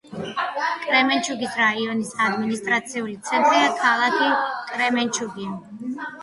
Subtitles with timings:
[0.85, 4.31] კრემენჩუგის რაიონის ადმინისტრაციული ცენტრია ქალაქი
[4.73, 5.47] კრემენჩუგი.